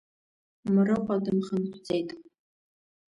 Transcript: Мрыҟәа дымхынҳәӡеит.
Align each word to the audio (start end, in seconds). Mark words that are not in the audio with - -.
Мрыҟәа 0.73 1.15
дымхынҳәӡеит. 1.23 2.09